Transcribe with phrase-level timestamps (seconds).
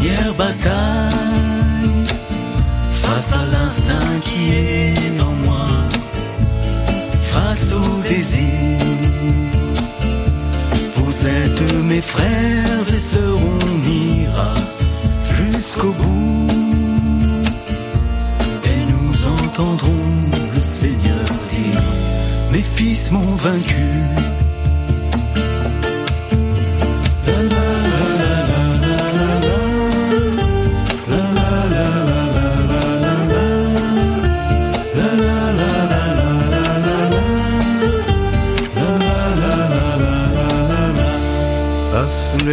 [0.00, 1.10] dernière bataille.
[2.94, 5.66] Face à l'instinct qui est en moi,
[7.24, 8.78] face au désir.
[10.96, 14.54] Vous êtes mes frères et sœurs, on ira
[15.32, 16.46] jusqu'au bout.
[18.64, 20.06] Et nous entendrons
[20.54, 21.82] le Seigneur dire,
[22.52, 24.00] mes fils m'ont vaincu.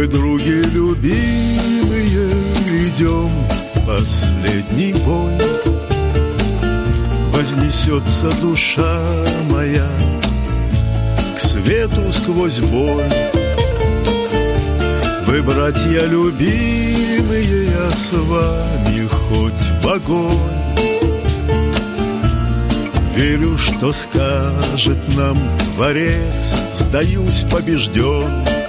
[0.00, 2.30] Вы, други любимые,
[2.86, 3.28] идем
[3.86, 5.34] последний бой.
[7.34, 8.98] Вознесется душа
[9.50, 9.86] моя
[11.36, 13.12] к свету сквозь боль.
[15.26, 20.96] Вы, братья любимые, я с вами хоть в огонь.
[23.14, 25.36] Верю, что скажет нам
[25.76, 28.59] Творец, сдаюсь побежден.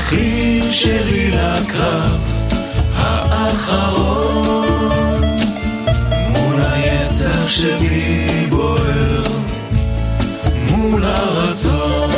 [0.00, 2.20] האחים שלי לקרב
[2.96, 4.88] האחרון.
[6.28, 9.22] מול היצר שבי בוער
[10.70, 12.10] מול הרצון.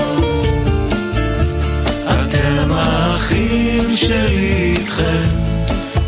[2.05, 5.29] אתם האחים שלי איתכם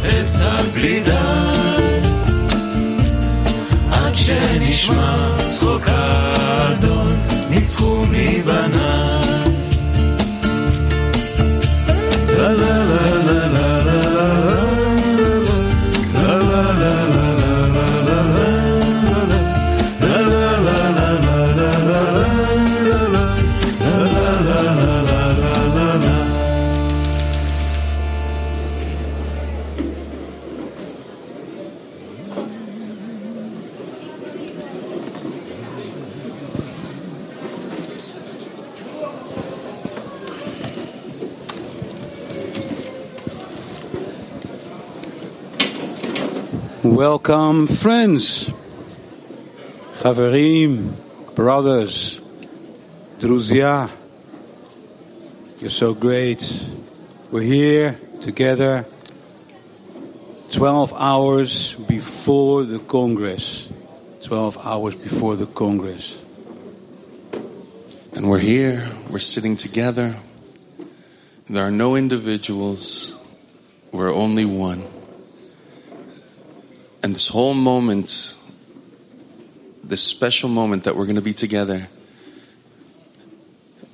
[0.07, 1.03] אצעד בלי
[3.91, 5.17] עד שנשמע
[5.49, 7.17] צחוק האדון
[7.51, 9.24] ניצחו מבניי
[12.45, 12.84] Hello.
[47.27, 48.51] Welcome, friends,
[49.97, 50.93] Chaverim,
[51.35, 52.21] brothers,
[53.19, 53.91] Druzia.
[55.59, 56.45] You're so great.
[57.31, 58.85] We're here together
[60.51, 63.73] 12 hours before the Congress.
[64.21, 66.23] 12 hours before the Congress.
[68.13, 70.15] And we're here, we're sitting together.
[71.49, 73.17] There are no individuals,
[73.93, 74.85] we're only one.
[77.05, 78.35] And this whole moment,
[79.83, 81.87] this special moment that we're going to be together,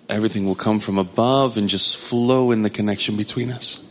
[0.09, 3.85] everything will come from above and just flow in the connection between us.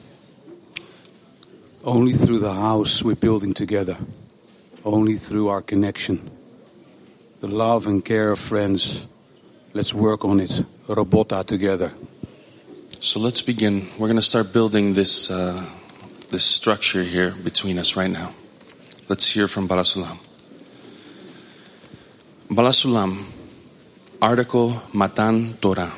[1.83, 3.98] Only through the house we're building together.
[4.86, 6.31] Only through our connection.
[7.42, 9.06] The love and care of friends.
[9.74, 10.63] Let's work on it.
[10.88, 11.92] Robota together.
[13.01, 13.86] So let's begin.
[13.98, 15.69] We're going to start building this, uh,
[16.31, 18.33] this structure here between us right now.
[19.09, 20.19] Let's hear from Balasulam.
[22.47, 23.25] Balasulam,
[24.21, 25.91] article Matan Torah,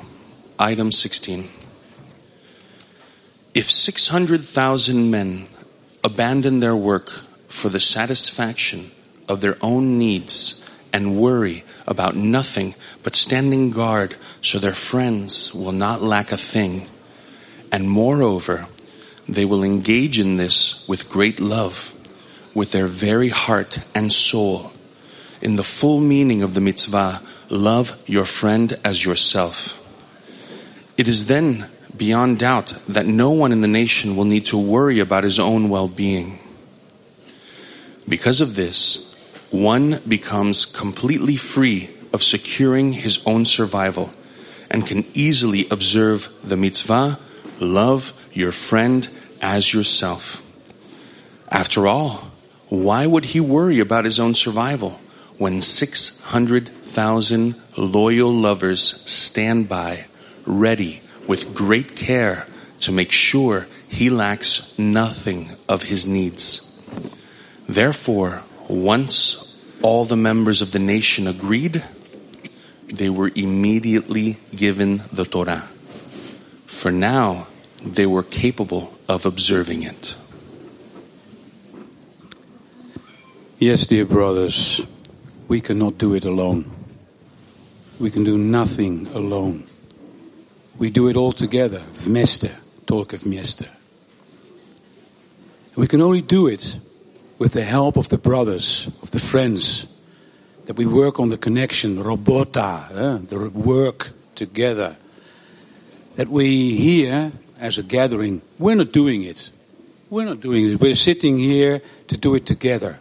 [0.58, 1.50] item 16.
[3.54, 5.48] If 600,000 men
[6.06, 7.10] abandon their work
[7.50, 8.92] for the satisfaction
[9.28, 15.74] of their own needs and worry about nothing but standing guard so their friends will
[15.74, 16.88] not lack a thing,
[17.74, 18.68] and moreover,
[19.28, 21.94] they will engage in this with great love,
[22.54, 24.74] with their very heart and soul,
[25.42, 29.78] in the full meaning of the mitzvah, love your friend as yourself.
[30.98, 35.00] It is then beyond doubt that no one in the nation will need to worry
[35.00, 36.40] about his own well-being.
[38.08, 39.16] Because of this,
[39.50, 44.14] one becomes completely free of securing his own survival
[44.70, 47.20] and can easily observe the mitzvah,
[47.60, 49.10] love your friend
[49.42, 50.42] as yourself.
[51.50, 52.31] After all,
[52.72, 54.92] why would he worry about his own survival
[55.38, 58.82] when 600,000 loyal lovers
[59.12, 60.06] stand by,
[60.46, 62.48] ready with great care
[62.80, 66.82] to make sure he lacks nothing of his needs?
[67.68, 71.84] Therefore, once all the members of the nation agreed,
[72.88, 75.68] they were immediately given the Torah.
[76.68, 77.48] For now,
[77.86, 80.16] they were capable of observing it.
[83.62, 84.82] Yes, dear brothers,
[85.48, 86.66] we cannot do it alone.
[88.00, 89.68] We can do nothing alone.
[90.80, 91.78] We do it all together.
[91.94, 92.50] Vmeste,
[92.88, 93.68] tolke vmeste.
[95.76, 96.80] We can only do it
[97.38, 99.86] with the help of the brothers, of the friends,
[100.66, 104.98] that we work on the connection, robota, eh, the work together.
[106.16, 109.52] That we here, as a gathering, we're not doing it.
[110.10, 110.82] We're not doing it.
[110.82, 112.98] We're sitting here to do it together.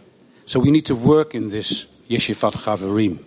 [0.51, 3.23] So we need to work in this Yeshivat Chaverim.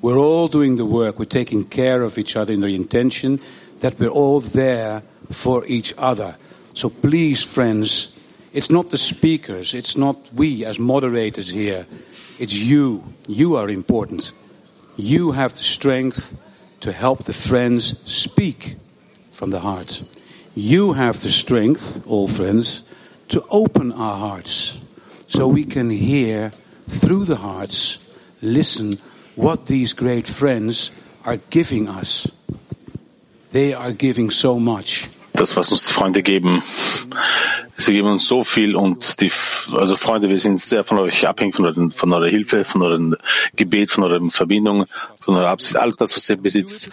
[0.00, 1.18] We're all doing the work.
[1.18, 3.40] We're taking care of each other in the intention
[3.80, 6.36] that we're all there for each other.
[6.72, 8.16] So please, friends,
[8.52, 11.84] it's not the speakers, it's not we as moderators here.
[12.38, 13.02] It's you.
[13.26, 14.30] You are important.
[14.96, 16.40] You have the strength
[16.82, 18.76] to help the friends speak
[19.32, 20.00] from the heart.
[20.54, 22.84] You have the strength, all friends,
[23.30, 24.78] to open our hearts
[25.30, 26.50] so we can hear
[26.88, 27.98] through the hearts,
[28.42, 28.98] listen
[29.36, 30.90] what these great friends
[31.24, 32.26] are giving us.
[33.52, 35.08] They are giving so much.
[35.40, 36.62] Das, was uns die Freunde geben.
[37.78, 39.32] Sie geben uns so viel und die,
[39.72, 43.16] also Freunde, wir sind sehr von euch abhängig, von, euren, von eurer Hilfe, von eurem
[43.56, 44.84] Gebet, von eurer Verbindung,
[45.18, 46.90] von eurer Absicht, all das, was ihr besitzt.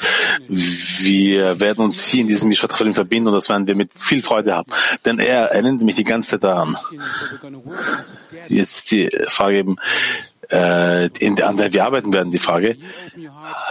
[0.48, 4.56] Wir werden uns hier in diesem Mishpat verbinden und das werden wir mit viel Freude
[4.56, 4.72] haben.
[5.06, 6.78] Denn er erinnert mich die ganze Zeit daran.
[8.48, 9.76] Jetzt die Frage eben,
[10.52, 12.78] äh, in an der wir arbeiten werden, die Frage.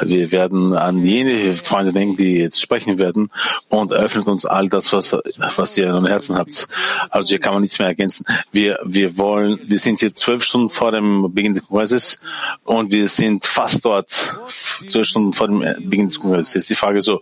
[0.00, 3.30] Wir werden an jene Freunde denken, die jetzt sprechen werden
[3.68, 6.68] und eröffnet uns all das, was, was ihr in eurem Herzen habt.
[7.10, 8.24] Also hier kann man nichts mehr ergänzen.
[8.52, 12.20] Wir, wir wollen, wir sind hier zwölf Stunden vor dem Beginn des Kongresses
[12.64, 14.36] und wir sind fast dort,
[14.86, 16.54] zwölf Stunden vor dem Beginn des Kongresses.
[16.54, 17.20] Jetzt die Frage so,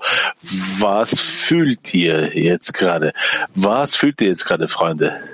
[0.78, 3.12] was fühlt ihr jetzt gerade?
[3.54, 5.33] Was fühlt ihr jetzt gerade, Freunde?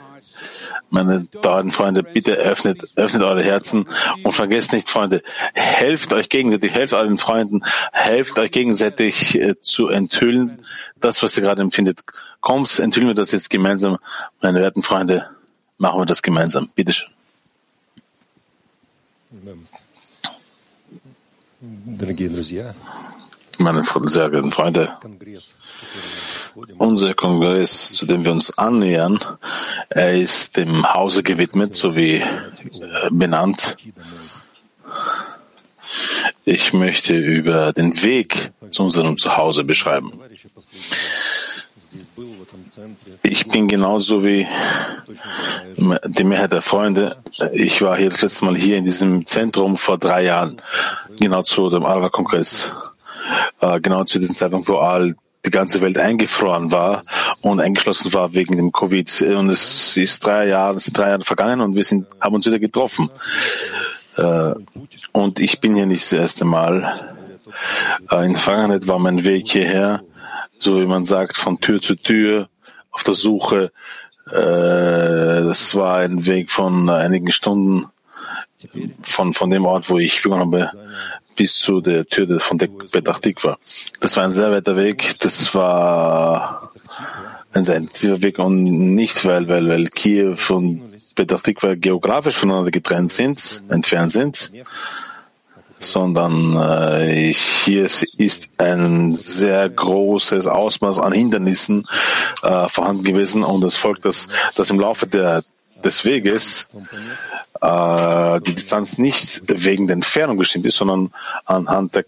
[0.90, 3.86] Meine teuren Freunde, bitte öffnet, öffnet eure Herzen
[4.24, 5.22] und vergesst nicht, Freunde,
[5.54, 10.60] helft euch gegenseitig, helft euren Freunden, helft euch gegenseitig äh, zu enthüllen,
[11.00, 12.04] das, was ihr gerade empfindet.
[12.42, 13.98] Kommt, enthüllen wir das jetzt gemeinsam.
[14.42, 15.30] Meine werten Freunde,
[15.78, 16.70] machen wir das gemeinsam.
[16.76, 17.10] Bitte schön.
[21.62, 22.76] Дорогие друзья,
[23.61, 24.93] meine sehr geehrten Freunde,
[26.79, 29.19] unser Kongress, zu dem wir uns annähern,
[29.89, 32.25] er ist dem Hause gewidmet, so wie äh,
[33.11, 33.77] benannt.
[36.45, 40.13] Ich möchte über den Weg zu unserem Zuhause beschreiben.
[43.23, 44.47] Ich bin genauso wie
[46.07, 47.17] die Mehrheit der Freunde.
[47.53, 50.61] Ich war hier das letzte Mal hier in diesem Zentrum vor drei Jahren,
[51.19, 52.73] genau zu dem Alba-Kongress
[53.61, 57.03] äh, genau zu diesem Zeitpunkt, wo all die ganze Welt eingefroren war
[57.41, 59.23] und eingeschlossen war wegen dem Covid.
[59.23, 62.47] Und es ist drei Jahre, es sind drei Jahre vergangen und wir sind, haben uns
[62.47, 63.11] wieder getroffen.
[64.17, 64.55] Äh,
[65.13, 66.95] Und ich bin hier nicht das erste Mal.
[68.11, 70.03] Äh, In Vergangenheit war mein Weg hierher,
[70.59, 72.49] so wie man sagt, von Tür zu Tür
[72.91, 73.73] auf der Suche.
[74.31, 77.89] Äh, Das war ein Weg von einigen Stunden
[79.03, 80.71] von, von dem Ort, wo ich begonnen habe,
[81.37, 83.59] bis zu der Tür von der Petach Tikva.
[84.01, 85.19] Das war ein sehr weiter Weg.
[85.21, 86.73] Das war
[87.53, 88.63] ein sehr intensiver Weg und
[88.95, 94.53] nicht, weil, weil, weil Kiew und Petach Tikva geografisch voneinander getrennt sind, entfernt sind,
[95.79, 101.87] sondern äh, hier ist ein sehr großes Ausmaß an Hindernissen
[102.43, 105.43] äh, vorhanden gewesen und es folgt, dass, dass im Laufe der,
[105.85, 106.69] des Weges
[107.61, 111.13] äh, die Distanz nicht wegen der Entfernung bestimmt ist, sondern
[111.45, 112.05] anhand der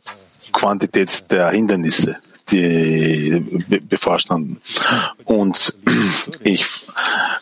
[0.52, 2.16] Quantität der Hindernisse,
[2.50, 4.60] die be bevorstanden.
[5.24, 5.74] Und
[6.44, 6.64] ich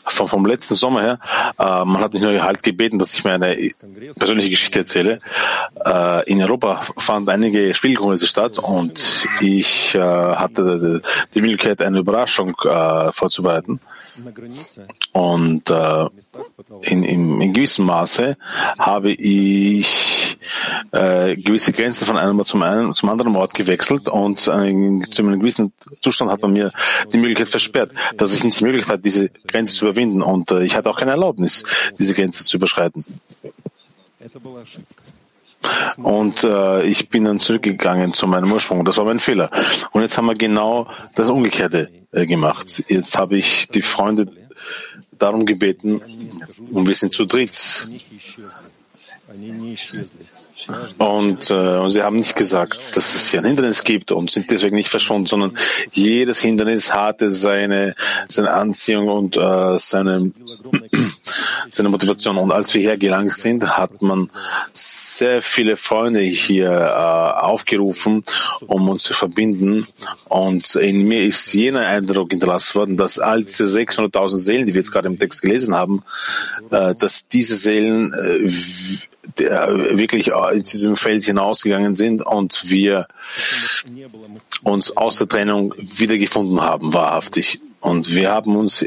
[0.05, 1.19] vom, vom letzten Sommer her,
[1.59, 3.73] äh, man hat mich nur halt gebeten, dass ich mir eine
[4.19, 5.19] persönliche Geschichte erzähle.
[5.85, 11.01] Äh, in Europa fanden einige Spielkongresse statt und ich äh, hatte
[11.35, 13.81] die Möglichkeit, eine Überraschung äh, vorzubereiten.
[15.13, 16.07] Und äh,
[16.83, 18.37] in, in, in gewissem Maße
[18.79, 20.39] habe ich
[20.93, 25.23] äh, gewisse Grenzen von einem Ort zum, einen, zum anderen Ort gewechselt und äh, zu
[25.23, 26.73] einem gewissen Zustand hat man mir
[27.13, 30.65] die Möglichkeit versperrt, dass ich nicht die Möglichkeit hatte, diese Grenze zu überwinden und äh,
[30.65, 31.65] ich hatte auch keine Erlaubnis,
[31.99, 33.05] diese Grenze zu überschreiten.
[35.97, 38.85] Und äh, ich bin dann zurückgegangen zu meinem Ursprung.
[38.85, 39.51] Das war mein Fehler.
[39.93, 42.85] Und jetzt haben wir genau das Umgekehrte äh, gemacht.
[42.89, 44.31] Jetzt habe ich die Freunde
[45.19, 46.01] darum gebeten
[46.73, 47.87] und wir sind zu dritt.
[50.99, 54.51] Und, äh, und sie haben nicht gesagt, dass es hier ein Hindernis gibt und sind
[54.51, 55.57] deswegen nicht verschwunden, sondern
[55.93, 57.95] jedes Hindernis hatte seine,
[58.29, 60.33] seine Anziehung und äh, seine,
[61.75, 62.37] seine Motivation.
[62.37, 64.31] Und als wir hier gelangt sind, hat man
[64.73, 68.23] sehr viele Freunde hier äh, aufgerufen,
[68.67, 69.87] um uns zu verbinden.
[70.29, 74.81] Und in mir ist jener Eindruck hinterlassen worden, dass all diese 600.000 Seelen, die wir
[74.81, 76.05] jetzt gerade im Text gelesen haben,
[76.71, 83.07] äh, dass diese Seelen äh, wirklich in diesem Feld hinausgegangen sind und wir
[84.63, 87.61] uns aus der Trennung wiedergefunden haben, wahrhaftig.
[87.81, 88.87] Und wir haben uns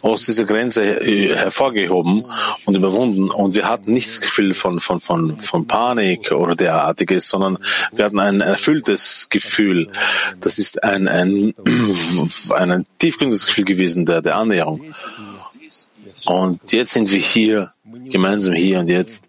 [0.00, 1.00] aus dieser Grenze
[1.34, 2.24] hervorgehoben
[2.64, 3.30] und überwunden.
[3.30, 7.58] Und wir hatten nicht das Gefühl von, von, von, von Panik oder derartiges, sondern
[7.92, 9.88] wir hatten ein erfülltes Gefühl.
[10.40, 11.54] Das ist ein, ein,
[12.54, 14.82] ein tiefgründiges Gefühl gewesen der, der Annäherung.
[16.26, 17.72] Und jetzt sind wir hier
[18.10, 19.28] gemeinsam hier und jetzt.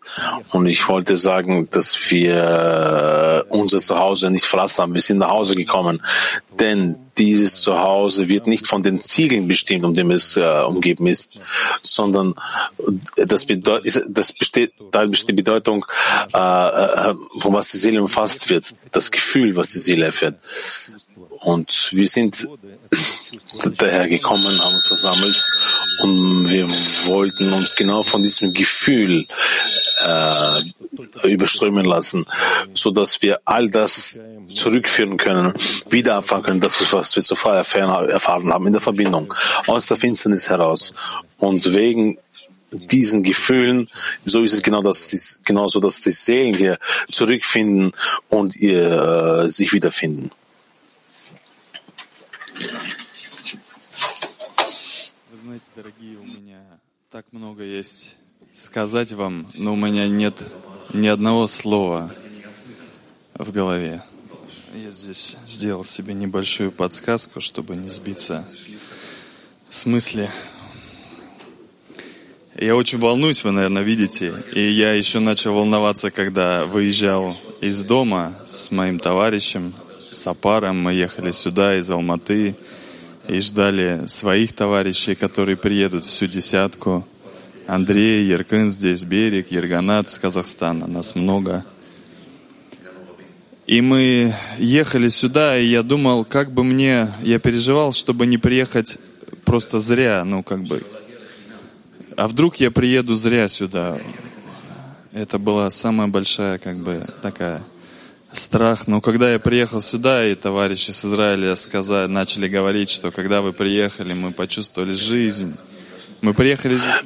[0.52, 4.94] Und ich wollte sagen, dass wir unser Zuhause nicht verlassen haben.
[4.94, 6.02] Wir sind nach Hause gekommen.
[6.60, 11.40] Denn dieses Zuhause wird nicht von den Ziegeln bestimmt, um dem es äh, umgeben ist,
[11.82, 12.36] sondern
[13.16, 15.86] das, bedeutet, das besteht, da besteht die Bedeutung,
[16.34, 20.36] äh, äh, von was die Seele umfasst wird, das Gefühl, was die Seele erfährt.
[21.42, 22.48] Und wir sind
[23.78, 25.38] daher gekommen, haben uns versammelt
[26.02, 26.68] und wir
[27.06, 29.26] wollten uns genau von diesem Gefühl
[30.06, 30.62] äh,
[31.24, 32.26] überströmen lassen,
[32.74, 34.20] so dass wir all das
[34.54, 35.54] zurückführen können,
[35.90, 39.34] wieder erfahren können, das, was wir zuvor erfahren haben in der Verbindung,
[39.68, 40.94] aus der Finsternis heraus.
[41.38, 42.18] Und wegen
[42.72, 43.90] diesen Gefühlen,
[44.26, 46.78] so ist es genau, dass genauso, dass die Seelen hier
[47.10, 47.94] zurückfinden
[48.30, 50.32] und ihr, äh, sich wiederfinden.
[55.60, 56.62] Знаете, дорогие, у меня
[57.12, 58.16] так много есть
[58.56, 60.42] сказать вам, но у меня нет
[60.94, 62.14] ни одного слова
[63.34, 64.02] в голове.
[64.74, 68.48] Я здесь сделал себе небольшую подсказку, чтобы не сбиться
[69.70, 70.30] с мысли.
[72.56, 74.34] Я очень волнуюсь, вы, наверное, видите.
[74.54, 79.74] И я еще начал волноваться, когда выезжал из дома с моим товарищем,
[80.10, 80.82] с Апаром.
[80.82, 82.56] Мы ехали сюда из Алматы
[83.30, 87.08] и ждали своих товарищей, которые приедут всю десятку.
[87.68, 91.64] Андрей, Еркын здесь, Берег, Ерганат с Казахстана, нас много.
[93.68, 98.98] И мы ехали сюда, и я думал, как бы мне, я переживал, чтобы не приехать
[99.46, 100.84] просто зря, ну как бы.
[102.18, 104.00] А вдруг я приеду зря сюда?
[105.14, 107.62] Это была самая большая, как бы, такая
[108.32, 108.88] страх.
[108.88, 113.54] Но когда я приехал сюда, и товарищи с Израиля сказали, начали говорить, что когда вы
[113.54, 115.56] приехали, мы почувствовали жизнь.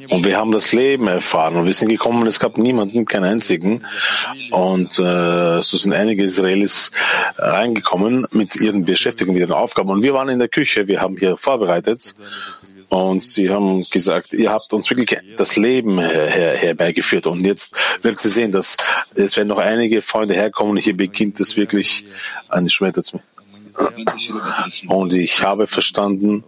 [0.10, 3.25] Und wir haben das Leben erfahren und wir sind gekommen und es gab niemanden, keinen
[3.25, 3.86] einzigen.
[4.51, 6.91] Und äh, so sind einige Israelis
[7.38, 9.89] reingekommen mit ihren Beschäftigungen, mit ihren Aufgaben.
[9.89, 12.15] Und wir waren in der Küche, wir haben hier vorbereitet
[12.89, 17.27] und sie haben gesagt, ihr habt uns wirklich das Leben her herbeigeführt.
[17.27, 18.77] Und jetzt werdet sie sehen, dass
[19.15, 22.05] es werden noch einige Freunde herkommen und hier beginnt es wirklich
[22.50, 23.22] eine Schmetter zu.
[24.88, 26.43] Und ich habe verstanden,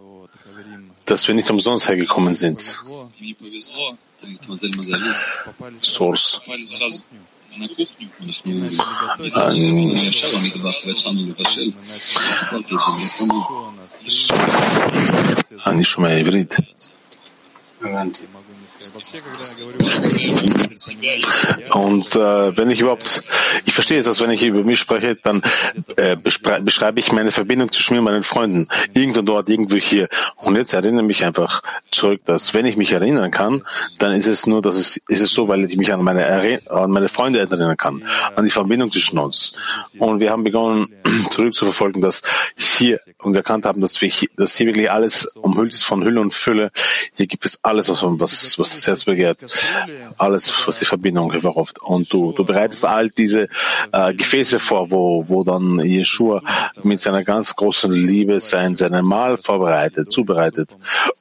[1.05, 2.59] dass wir nicht umsonst hergekommen sind.
[5.81, 6.39] Source.
[15.67, 16.55] אני שומע עברית.
[21.72, 23.22] Und äh, wenn ich überhaupt,
[23.64, 25.42] ich verstehe es, dass wenn ich über mich spreche, dann
[25.96, 28.68] äh, beschreibe ich meine Verbindung zwischen mir und meinen Freunden.
[28.94, 30.08] Irgendwo dort, irgendwo hier.
[30.36, 33.62] Und jetzt erinnere mich einfach zurück, dass wenn ich mich erinnern kann,
[33.98, 36.90] dann ist es nur, dass es ist es so, weil ich mich an meine, an
[36.90, 39.54] meine Freunde erinnern kann, an die Verbindung zwischen uns.
[39.98, 40.88] Und wir haben begonnen,
[41.30, 42.22] zurückzuverfolgen, dass
[42.56, 46.20] hier und erkannt haben, dass wir hier, dass hier wirklich alles umhüllt ist von Hülle
[46.20, 46.70] und Fülle.
[47.14, 49.46] Hier gibt es alles alles, was, was, was das Herz begehrt,
[50.16, 51.80] alles, was die Verbindung hervorruft.
[51.82, 53.48] Und du, du bereitest all diese
[53.92, 56.42] äh, Gefäße vor, wo, wo dann Yeshua
[56.82, 60.70] mit seiner ganz großen Liebe sein, seine Mahl vorbereitet, zubereitet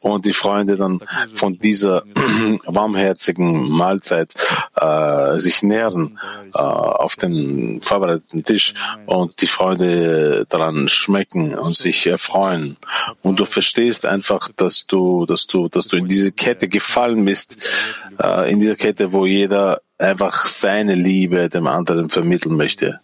[0.02, 1.02] und die Freunde dann
[1.34, 2.04] von dieser
[2.66, 4.34] warmherzigen Mahlzeit
[4.76, 6.20] äh, sich nähren
[6.54, 8.74] äh, auf den vorbereiteten Tisch
[9.06, 12.78] und die Freunde daran schmecken und sich erfreuen.
[13.22, 17.68] Und du verstehst einfach, dass du, dass du, dass du in diese Kette gefallen bist,
[18.22, 23.00] äh, in dieser Kette, wo jeder einfach seine Liebe dem anderen vermitteln möchte.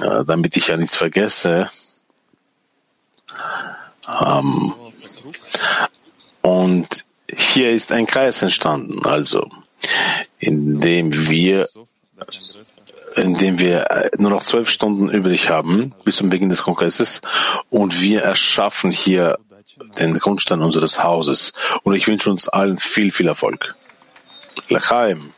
[0.00, 1.68] Äh, damit ich ja nichts vergesse.
[4.24, 4.72] Ähm,
[6.42, 9.48] und hier ist ein Kreis entstanden, also,
[10.38, 11.68] indem wir
[13.16, 17.22] indem wir nur noch zwölf Stunden übrig haben bis zum Beginn des Kongresses
[17.68, 19.38] und wir erschaffen hier
[19.99, 21.53] den Grundstein unseres Hauses.
[21.83, 23.75] Und ich wünsche uns allen viel, viel Erfolg.
[24.69, 25.31] Lechaim.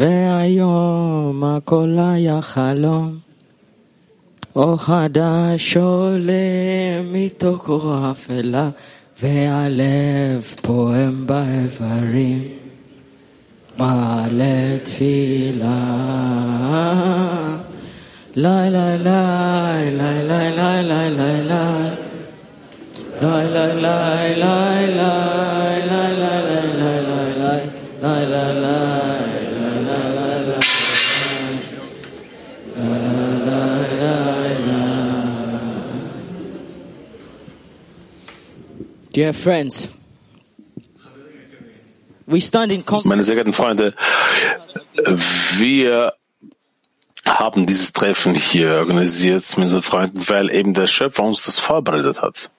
[0.00, 3.23] והיום הכל היה חלום,
[4.55, 8.69] אור חדש עולה מתוך אור אפלה,
[9.21, 12.43] והלב פועם באיברים.
[13.77, 15.83] מעלה תפילה.
[18.35, 21.89] ליי ליי ליי, ליי ליי ליי ליי ליי ליי.
[23.21, 26.54] ליי ליי ליי ליי ליי ליי ליי
[39.15, 39.87] Dear friends,
[42.27, 43.93] we stand in Meine sehr geehrten Freunde,
[45.53, 46.13] wir
[47.25, 52.21] haben dieses Treffen hier organisiert mit unseren Freunden, weil eben der Schöpfer uns das vorbereitet
[52.21, 52.51] hat.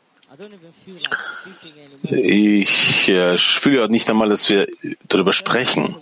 [2.05, 4.67] Ich äh, fühle nicht einmal, dass wir
[5.09, 5.95] darüber sprechen,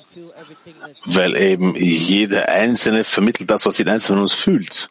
[1.04, 4.90] weil eben jeder Einzelne vermittelt das, was jeder Einzelne von uns fühlt.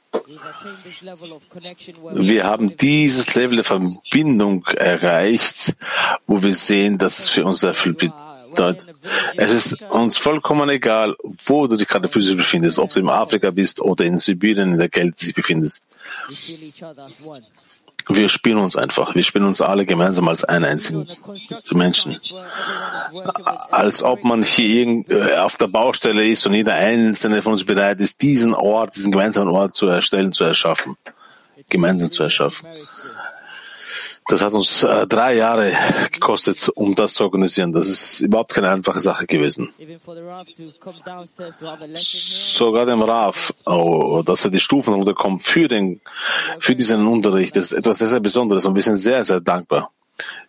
[2.14, 5.76] Wir haben dieses Level der Verbindung erreicht,
[6.28, 8.86] wo wir sehen, dass es für uns viel bedeutet.
[9.36, 13.52] Es ist uns vollkommen egal, wo du dich gerade physisch befindest, ob du in Afrika
[13.52, 15.86] bist oder in Sibirien in der Kälte dich befindest.
[18.10, 19.16] Wir spielen uns einfach.
[19.16, 21.08] Wir spielen uns alle gemeinsam als einen einzigen
[21.72, 22.20] Menschen.
[23.72, 28.00] Als ob man hier äh, auf der Baustelle ist und jeder einzelne von uns bereit
[28.00, 30.98] ist, diesen Ort, diesen gemeinsamen Ort zu erstellen, zu erschaffen.
[31.70, 32.68] Gemeinsam zu erschaffen.
[34.28, 35.74] Das hat uns äh, drei Jahre
[36.12, 37.74] gekostet, um das zu organisieren.
[37.74, 39.74] Das ist überhaupt keine einfache Sache gewesen.
[41.96, 46.02] Sogar dem Raf, oh, dass er die Stufen runterkommt für den,
[46.60, 49.92] für diesen Unterricht, das ist etwas sehr, sehr Besonderes und wir sind sehr, sehr dankbar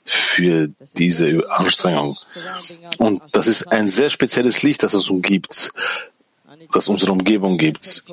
[0.05, 2.17] für diese Anstrengung.
[2.99, 5.73] Und das ist ein sehr spezielles Licht, das es umgibt,
[6.73, 8.05] das unsere Umgebung gibt.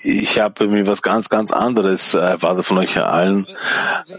[0.00, 3.46] Ich, habe mir was ganz, ganz anderes erwartet von euch allen.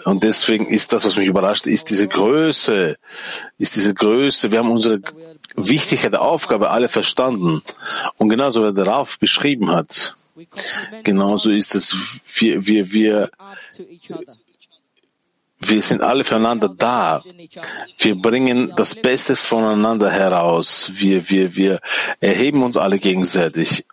[0.06, 2.98] Und deswegen ist das, was mich überrascht, ist diese Größe,
[3.58, 4.52] ist diese Größe.
[4.52, 5.02] Wir haben unsere
[5.56, 7.62] Wichtigkeit der Aufgabe alle verstanden.
[8.18, 10.16] Und genauso wie der Rauf beschrieben hat,
[11.04, 11.96] genauso ist es,
[12.36, 13.30] wir, wir, wir,
[15.60, 17.24] wir sind alle füreinander da.
[17.98, 20.92] Wir bringen das Beste voneinander heraus.
[20.94, 21.80] Wir, wir, wir
[22.20, 23.86] erheben uns alle gegenseitig.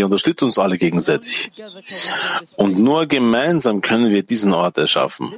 [0.00, 1.52] Wir unterstützen uns alle gegenseitig.
[2.56, 5.30] Und nur gemeinsam können wir diesen Ort erschaffen.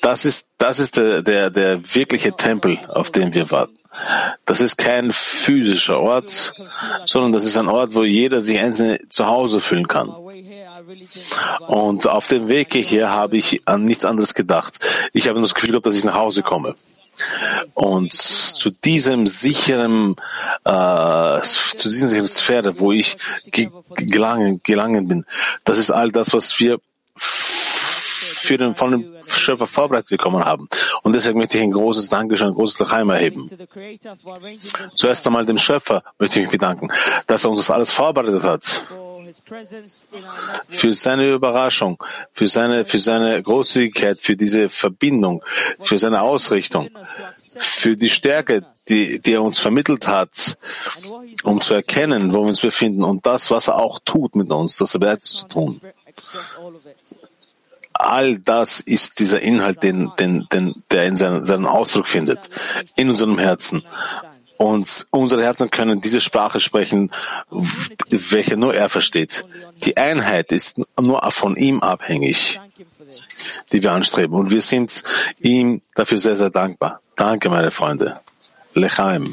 [0.00, 3.78] Das ist, das ist der, der, der wirkliche Tempel, auf dem wir warten.
[4.44, 6.52] Das ist kein physischer Ort,
[7.04, 10.08] sondern das ist ein Ort, wo jeder sich einzeln zu Hause fühlen kann.
[11.68, 14.84] Und auf dem Weg hierher habe ich an nichts anderes gedacht.
[15.12, 16.74] Ich habe nur das Gefühl gehabt, dass ich nach Hause komme.
[17.74, 20.16] Und zu diesem sicheren,
[20.64, 23.16] äh, zu dieser sicheren Sphäre, wo ich
[23.94, 25.26] gelangen, gelangen bin,
[25.64, 26.80] das ist all das, was wir
[27.16, 30.68] für den, von dem Schöpfer vorbereitet bekommen haben.
[31.02, 33.50] Und deswegen möchte ich ein großes Dankeschön, ein großes Lachaim erheben.
[34.94, 36.88] Zuerst einmal dem Schöpfer möchte ich mich bedanken,
[37.26, 38.62] dass er uns das alles vorbereitet hat
[40.68, 45.42] für seine Überraschung, für seine, für seine Großzügigkeit, für diese Verbindung,
[45.80, 46.90] für seine Ausrichtung,
[47.58, 50.58] für die Stärke, die, die er uns vermittelt hat,
[51.42, 54.76] um zu erkennen, wo wir uns befinden und das, was er auch tut mit uns,
[54.76, 55.80] das er bereit ist zu tun.
[57.92, 62.38] All das ist dieser Inhalt, den, den, den, der in seinen, seinen Ausdruck findet,
[62.94, 63.82] in unserem Herzen.
[64.58, 67.12] Und unsere Herzen können diese Sprache sprechen,
[68.10, 69.44] welche nur er versteht.
[69.84, 72.60] Die Einheit ist nur von ihm abhängig,
[73.70, 74.36] die wir anstreben.
[74.36, 75.04] Und wir sind
[75.38, 77.00] ihm dafür sehr, sehr dankbar.
[77.14, 78.20] Danke, meine Freunde.
[78.74, 79.32] Lechaim.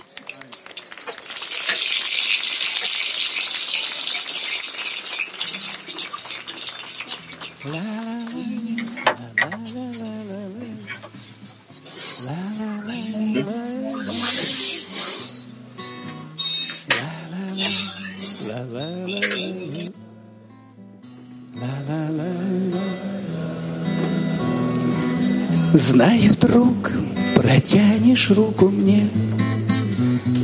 [25.73, 26.91] Знаю, друг,
[27.35, 29.09] протянешь руку мне,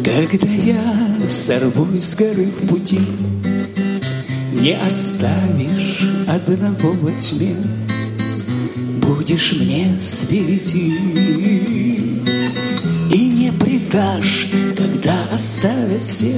[0.03, 2.99] Когда я сорвусь с горы в пути,
[4.55, 7.55] Не оставишь одного во тьме,
[9.01, 10.75] Будешь мне светить.
[13.13, 16.35] И не предашь, когда оставят все,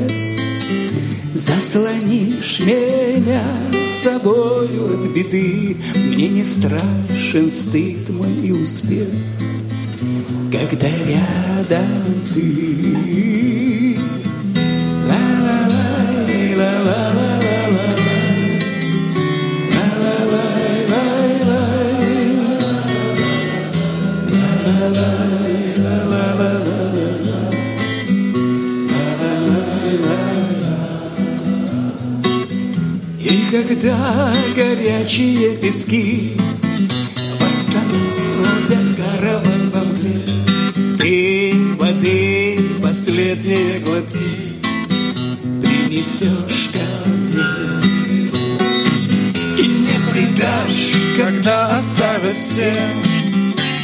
[1.34, 3.42] Заслонишь меня
[3.88, 9.08] собою от беды, Мне не страшен стыд мой и успех,
[10.52, 13.43] Когда рядом ты.
[33.84, 36.38] Когда горячие пески
[37.40, 40.26] Восстановят караван во мгле.
[40.98, 44.62] Ты воды последние глотки
[45.62, 47.44] Принесешь ко мне.
[49.60, 52.74] И не предашь, когда оставят все.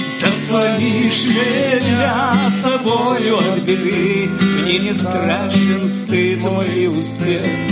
[0.08, 4.30] Заслонишь меня собою от беды.
[4.64, 7.69] Мне не страшен стыд мой успех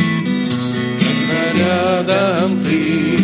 [1.57, 3.17] рядом ты.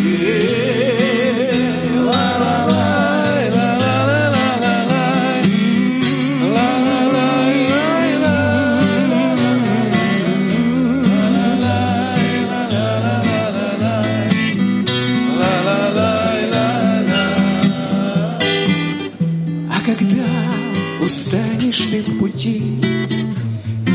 [19.70, 22.73] А устанешь ли в пути,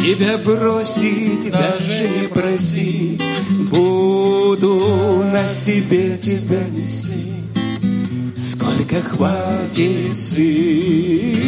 [0.09, 3.19] Тебя бросить даже не проси,
[3.69, 7.31] Буду на себе тебя нести,
[8.35, 11.43] Сколько хватит сил.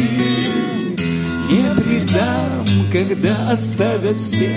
[1.50, 4.54] Не предам, когда оставят все,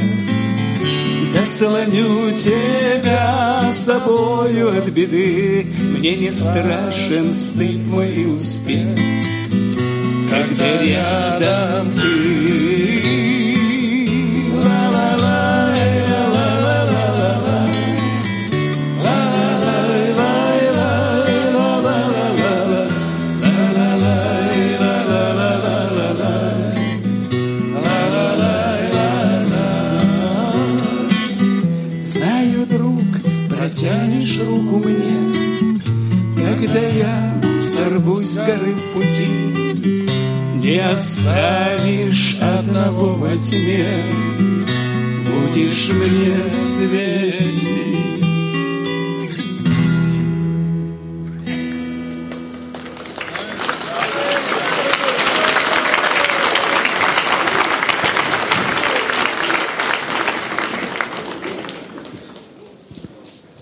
[1.24, 5.66] Заслоню тебя собою от беды,
[5.98, 9.00] Мне не страшен стыд мой и успех,
[10.30, 12.45] Когда рядом ты.
[40.75, 44.03] Не оставишь одного во тьме,
[45.25, 48.01] Будешь мне светить.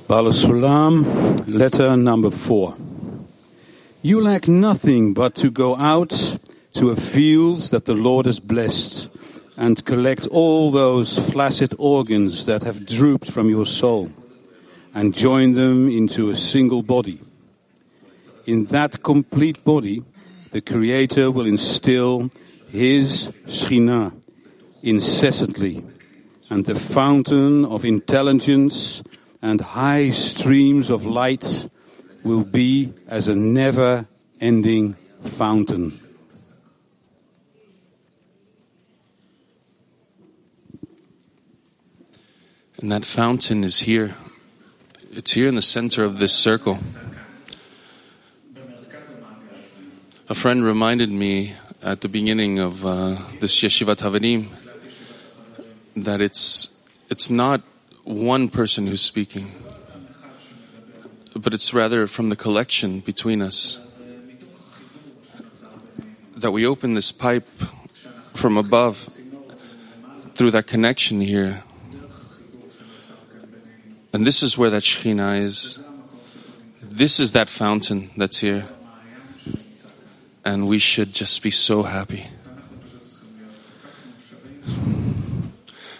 [0.09, 1.05] Balasulam,
[1.47, 2.75] letter number four.
[4.01, 6.32] You lack nothing but to go out
[6.84, 9.10] to a field that the Lord has blessed
[9.56, 14.12] and collect all those flaccid organs that have drooped from your soul
[14.94, 17.22] and join them into a single body.
[18.46, 20.04] In that complete body,
[20.52, 22.30] the Creator will instill
[22.68, 24.14] His Shekhinah
[24.82, 25.86] incessantly,
[26.50, 29.02] and the fountain of intelligence
[29.42, 31.70] and high streams of light
[32.26, 34.06] will be as a never
[34.42, 36.03] ending fountain.
[42.84, 44.14] And that fountain is here.
[45.14, 46.80] It's here in the center of this circle.
[50.28, 54.50] A friend reminded me at the beginning of uh, this yeshiva Havanim
[55.96, 57.62] that it's it's not
[58.04, 59.50] one person who's speaking,
[61.38, 63.80] but it's rather from the collection between us.
[66.36, 67.48] That we open this pipe
[68.34, 69.08] from above
[70.36, 71.64] through that connection here.
[74.14, 75.80] And this is where that Shekhinah is.
[76.82, 78.70] This is that fountain that's here.
[80.46, 82.28] And we should just be so happy.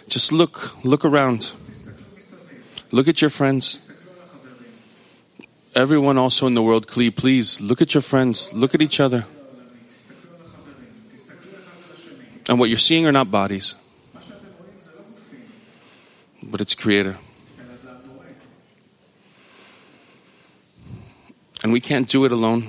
[0.08, 1.52] Just look, look around.
[2.92, 3.80] Look at your friends.
[5.74, 9.26] Everyone also in the world, please look at your friends, look at each other.
[12.48, 13.74] And what you're seeing are not bodies,
[16.44, 17.18] but it's Creator.
[21.64, 22.68] And we can't do it alone.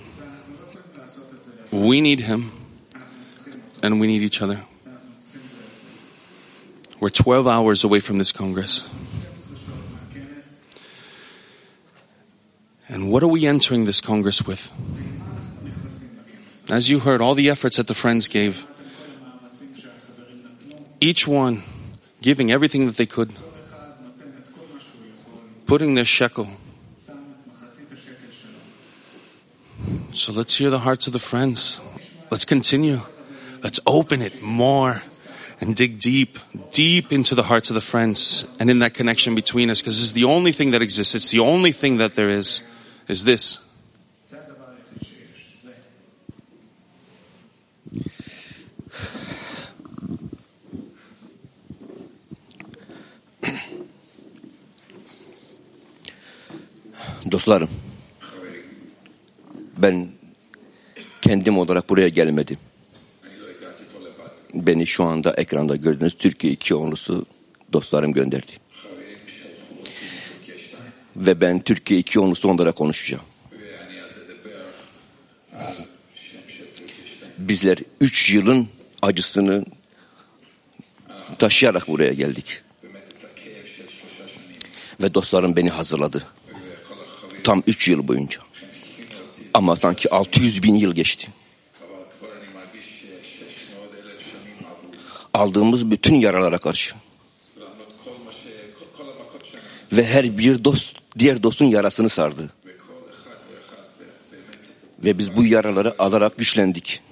[1.71, 2.53] We need Him,
[3.83, 4.65] and we need each other.
[7.01, 8.89] We're 12 hours away from this Congress.
[12.89, 14.73] And what are we entering this Congress with?
[16.71, 18.65] As you heard, all the efforts that the friends gave,
[21.01, 21.63] each one
[22.23, 23.33] giving everything that they could,
[25.67, 26.49] putting their shekel.
[30.15, 31.81] So let's hear the hearts of the friends.
[32.31, 33.01] Let's continue.
[33.65, 35.03] Let's open it more
[35.61, 36.39] and dig deep,
[36.71, 40.05] deep into the hearts of the friends and in that connection between us because this
[40.07, 41.17] is the only thing that exists.
[41.17, 42.63] It's the only thing that there is,
[43.09, 43.59] is this.
[57.31, 57.69] Dostlarım,
[59.85, 60.09] ben
[61.23, 62.59] kendim olarak buraya gelmedim.
[64.55, 67.27] Beni şu anda ekranda gördüğünüz Türkiye iki onlusu
[67.73, 68.53] dostlarım gönderdi.
[71.17, 73.25] Ve ben Türkiye iki onlusu onlara konuşacağım.
[77.39, 78.69] Bizler üç yılın
[79.03, 79.65] acısını
[81.39, 82.63] taşıyarak buraya geldik.
[85.03, 86.27] Ve dostlarım beni hazırladı.
[87.45, 88.41] Tam üç yıl boyunca.
[89.55, 91.29] Ama sanki 600 bin yıl geçti.
[95.35, 96.95] Aldığımız bütün yaralara karşı.
[99.93, 102.51] Ve her bir dost diğer dostun yarasını sardı.
[105.05, 107.03] Ve biz bu yaraları alarak güçlendik.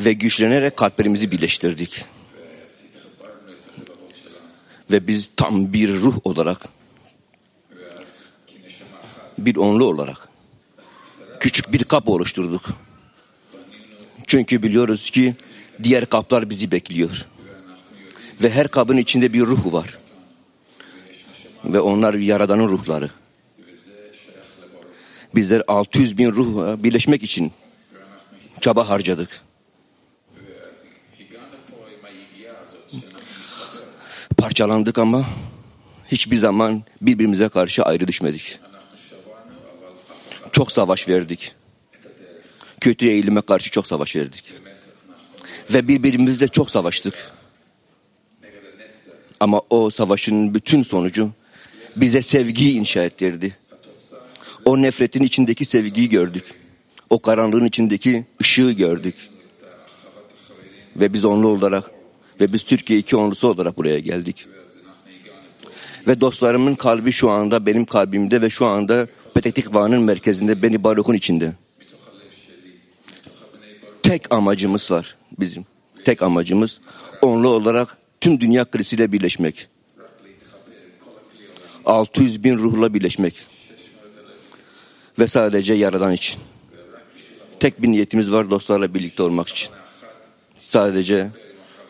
[0.00, 2.04] Ve güçlenerek kalplerimizi birleştirdik.
[4.90, 6.79] Ve biz tam bir ruh olarak
[9.46, 10.30] bir onlu olarak
[11.40, 12.62] küçük bir kap oluşturduk.
[14.26, 15.34] Çünkü biliyoruz ki
[15.82, 17.26] diğer kaplar bizi bekliyor.
[18.42, 19.98] Ve her kabın içinde bir ruh var.
[21.64, 23.10] Ve onlar Yaradan'ın ruhları.
[25.34, 27.52] Bizler 600 bin ruhla birleşmek için
[28.60, 29.40] çaba harcadık.
[34.36, 35.24] Parçalandık ama
[36.08, 38.60] hiçbir zaman birbirimize karşı ayrı düşmedik.
[40.52, 41.52] Çok savaş verdik.
[42.80, 44.44] Kötü eğilime karşı çok savaş verdik.
[45.72, 47.32] Ve birbirimizle çok savaştık.
[49.40, 51.30] Ama o savaşın bütün sonucu
[51.96, 53.56] bize sevgiyi inşa ettirdi.
[54.64, 56.44] O nefretin içindeki sevgiyi gördük.
[57.10, 59.30] O karanlığın içindeki ışığı gördük.
[60.96, 61.90] Ve biz onlu olarak
[62.40, 64.46] ve biz Türkiye iki onlusu olarak buraya geldik.
[66.06, 71.52] Ve dostlarımın kalbi şu anda benim kalbimde ve şu anda Petetikva'nın merkezinde Beni Baruk'un içinde.
[74.02, 75.66] Tek amacımız var bizim.
[76.04, 76.80] Tek amacımız
[77.22, 79.68] onlu olarak tüm dünya kriziyle birleşmek.
[81.86, 83.34] 600 bin ruhla birleşmek.
[85.18, 86.40] Ve sadece Yaradan için.
[87.60, 89.70] Tek bir niyetimiz var dostlarla birlikte olmak için.
[90.60, 91.28] Sadece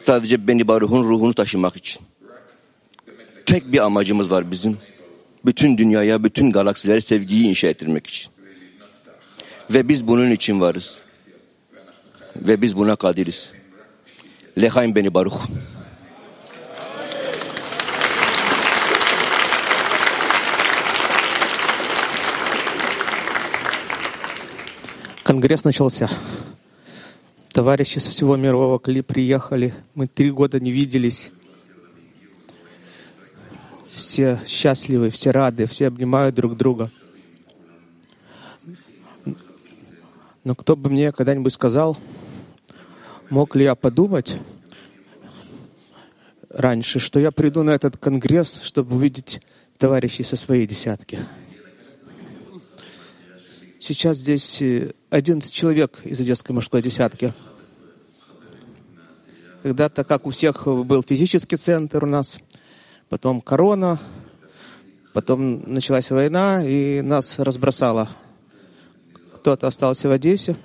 [0.01, 2.03] sadece Beni Baruch'un ruhunu taşımak için.
[3.47, 4.79] Tek bir amacımız var bizim
[5.46, 8.32] Bütün dünyaya, bütün galaksilere sevgiyi inşa ettirmek için.
[9.70, 11.00] Ve biz bunun için varız.
[12.36, 13.52] Ve biz buna kadiriz.
[14.58, 15.42] Lehaim Beni Baruch.
[25.26, 26.08] Конгресс начался.
[27.52, 29.74] Товарищи со всего мирового Кли приехали.
[29.96, 31.32] Мы три года не виделись.
[34.01, 36.91] Все счастливы, все рады, все обнимают друг друга.
[40.43, 41.99] Но кто бы мне когда-нибудь сказал,
[43.29, 44.39] мог ли я подумать
[46.49, 49.43] раньше, что я приду на этот конгресс, чтобы увидеть
[49.79, 51.19] товарищей со своей десятки.
[53.79, 57.33] Сейчас здесь э, 11 человек из Одесской мужской десятки.
[59.63, 62.39] Когда-то, как у всех, был физический центр у нас,
[63.11, 63.99] потом корона,
[65.13, 68.09] потом началась война, и нас разбросало.
[69.35, 70.57] Кто-то остался в Одессе,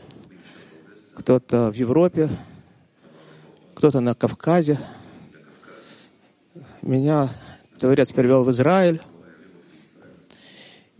[1.15, 2.29] кто-то в Европе,
[3.73, 4.79] кто-то на Кавказе.
[6.83, 7.31] Меня
[7.79, 9.01] Творец привел в Израиль.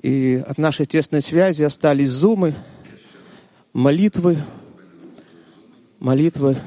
[0.02, 2.56] И от нашей тесной связи остались зумы,
[3.72, 4.38] молитвы,
[6.00, 6.58] молитвы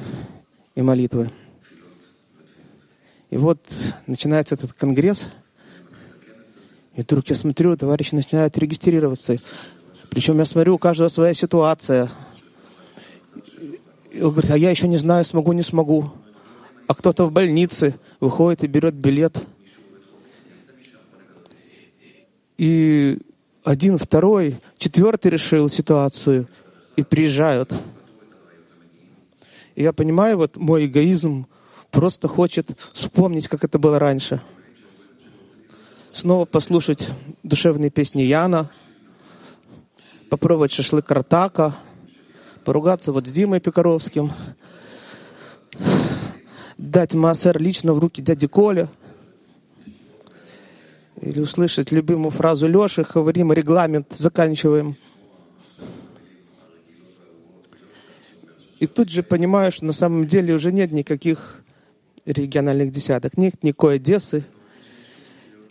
[0.75, 1.31] и молитвы.
[3.31, 3.61] И вот
[4.07, 5.27] начинается этот конгресс,
[6.95, 9.37] и вдруг я смотрю, товарищи начинают регистрироваться.
[10.11, 12.11] Причем я смотрю, у каждого своя ситуация.
[14.11, 16.11] И он говорит, а я еще не знаю, смогу, не смогу.
[16.89, 19.37] А кто-то в больнице выходит и берет билет.
[22.57, 23.19] И
[23.63, 26.49] один, второй, четвертый решил ситуацию
[26.97, 27.73] и приезжают.
[29.77, 31.47] И я понимаю, вот мой эгоизм
[31.91, 34.41] просто хочет вспомнить, как это было раньше.
[36.13, 37.09] Снова послушать
[37.43, 38.71] душевные песни Яна,
[40.31, 41.75] попробовать шашлык Артака,
[42.65, 44.33] поругаться вот с Димой Пекаровским,
[46.77, 48.89] дать массер лично в руки дяди Коля–
[51.21, 54.97] или услышать любимую фразу Леши, говорим регламент, заканчиваем.
[58.79, 61.58] И тут же понимаю, что на самом деле уже нет никаких
[62.33, 63.37] региональных десяток.
[63.37, 64.45] Нет никакой Одессы,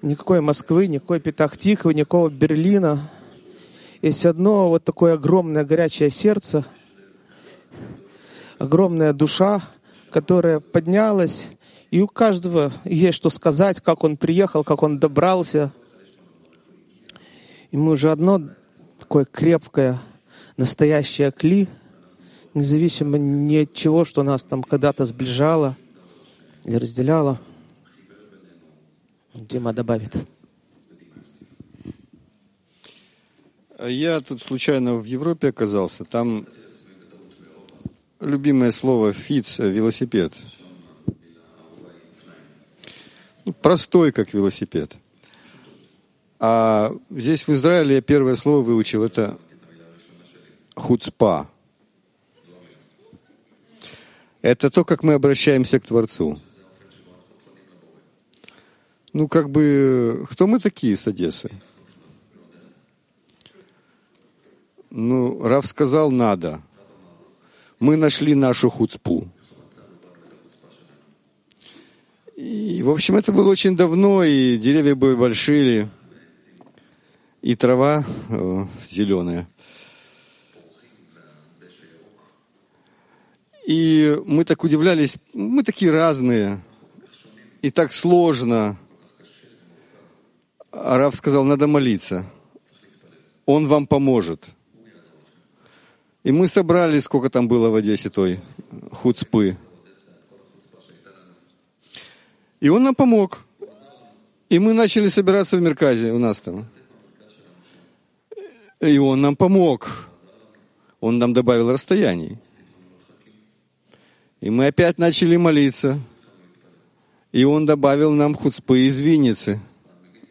[0.02, 3.10] никакой Москвы, никакой Петахтихова, никакого Берлина.
[4.02, 6.66] Есть одно вот такое огромное горячее сердце,
[8.60, 9.62] огромная душа,
[10.12, 11.50] которая поднялась
[11.90, 15.72] и у каждого есть что сказать, как он приехал, как он добрался.
[17.72, 18.42] И мы уже одно
[19.00, 20.00] такое крепкое,
[20.58, 21.70] настоящее кли,
[22.54, 25.78] независимо ни от чего, что нас там когда-то сближало
[26.68, 27.42] или разделяло.
[29.34, 30.16] Дима добавит.
[33.80, 36.06] Я тут случайно в Европе оказался.
[36.06, 36.46] Там
[38.20, 40.34] любимое слово «фиц»— велосипед—
[43.48, 44.98] ну, простой, как велосипед.
[46.38, 49.40] А здесь в Израиле я первое слово выучил, это
[50.76, 51.50] хуцпа.
[54.42, 56.42] Это то, как мы обращаемся к Творцу.
[59.18, 61.50] Ну, как бы, кто мы такие с Одессы?
[64.92, 66.62] Ну, Рав сказал, надо.
[67.80, 69.28] Мы нашли нашу хуцпу.
[72.36, 75.90] И, в общем, это было очень давно, и деревья были большие,
[77.42, 79.50] и трава э, зеленая.
[83.66, 86.62] И мы так удивлялись, мы такие разные,
[87.64, 88.78] и так сложно.
[90.84, 92.26] Араб сказал, надо молиться.
[93.46, 94.46] Он вам поможет.
[96.24, 98.40] И мы собрали, сколько там было в Одессе той
[98.92, 99.58] хуцпы,
[102.60, 103.46] и он нам помог.
[104.50, 106.66] И мы начали собираться в Мерказе у нас там.
[108.80, 110.10] И он нам помог.
[111.00, 112.38] Он нам добавил расстояний.
[114.42, 116.00] И мы опять начали молиться.
[117.32, 119.60] И он добавил нам хуцпы из Винницы.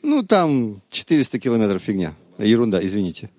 [0.03, 2.15] Ну, там 400 километров фигня.
[2.39, 3.31] Ерунда, извините.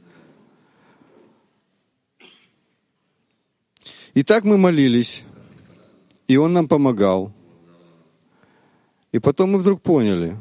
[4.13, 5.23] И так мы молились.
[6.27, 7.31] И он нам помогал.
[9.11, 10.35] И потом мы вдруг поняли,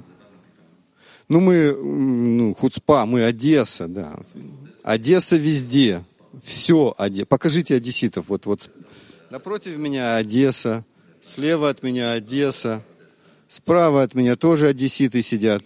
[1.29, 4.19] ну мы, ну, Хуцпа, мы Одесса, да.
[4.83, 6.05] Одесса везде.
[6.43, 7.27] Все Одесса.
[7.27, 8.29] Покажите одесситов.
[8.29, 8.71] Вот, вот
[9.31, 10.85] напротив меня Одесса,
[11.23, 12.83] слева от меня Одесса,
[13.49, 15.63] справа от меня тоже одесситы сидят.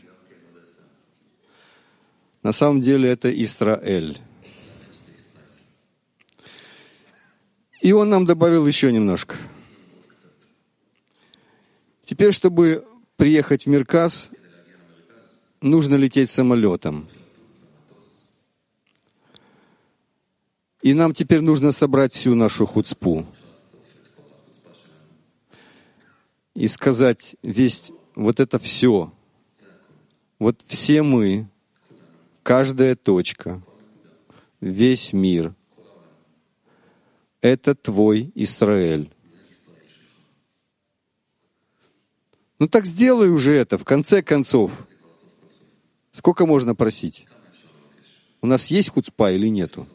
[2.42, 4.18] На самом деле это Израиль.
[7.82, 9.36] И он нам добавил еще немножко.
[12.04, 12.86] Теперь, чтобы
[13.16, 14.30] приехать в Мирказ,
[15.60, 17.08] нужно лететь самолетом.
[20.82, 23.26] И нам теперь нужно собрать всю нашу хуцпу.
[26.54, 29.12] И сказать весь вот это все.
[30.38, 31.48] Вот все мы,
[32.42, 33.62] каждая точка,
[34.60, 35.54] весь мир.
[37.40, 39.12] Это твой Израиль.
[42.58, 44.86] Ну так сделай уже это, в конце концов.
[46.12, 47.26] Сколько можно просить?
[48.42, 49.86] У нас есть хуцпа или нету?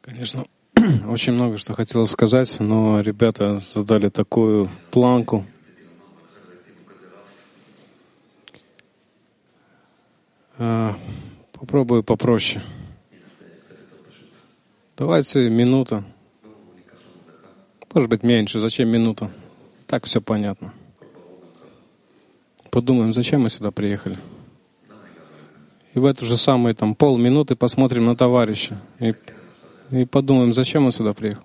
[0.00, 0.44] Конечно,
[1.08, 5.46] очень много что хотелось сказать, но ребята задали такую планку.
[10.58, 10.96] А,
[11.52, 12.60] Попробую попроще.
[14.96, 16.02] Давайте минута.
[17.94, 18.58] Может быть, меньше.
[18.58, 19.30] Зачем минута?
[19.86, 20.74] Так все понятно.
[22.70, 24.18] Подумаем, зачем мы сюда приехали.
[25.94, 28.80] И в эту же самую там полминуты посмотрим на товарища.
[28.98, 29.14] И,
[29.92, 31.44] и подумаем, зачем он сюда приехал.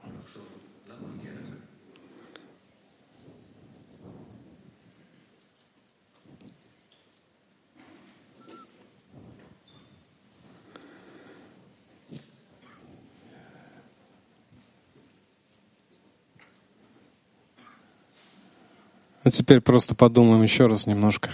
[19.24, 21.30] А теперь просто подумаем еще раз немножко.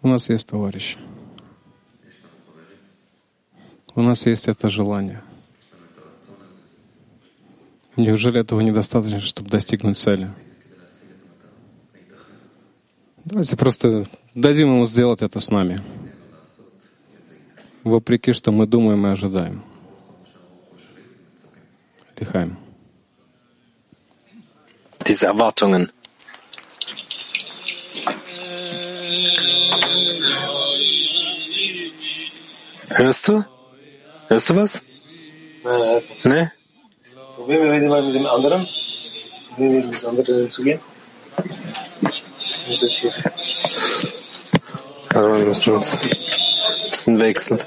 [0.00, 0.96] У нас есть товарищ.
[3.98, 5.24] У нас есть это желание.
[7.96, 10.30] Неужели этого недостаточно, чтобы достигнуть цели?
[13.24, 15.80] Давайте просто дадим ему сделать это с нами.
[17.82, 19.64] Вопреки, что мы думаем и ожидаем.
[22.16, 22.56] Лихаем.
[25.04, 25.90] diese Erwartungen.
[32.90, 33.57] Hörst du?
[34.28, 34.82] Hörst du was?
[36.24, 36.52] Ne?
[37.34, 38.68] Probieren wir heute mal mit dem anderen.
[39.48, 40.80] Probieren wir das andere hinzugehen.
[42.66, 43.12] Wir sind hier.
[45.14, 46.10] Aber wir müssen uns ein
[46.90, 47.58] bisschen wechseln.